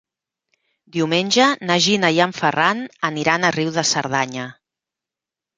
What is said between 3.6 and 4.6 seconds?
de Cerdanya.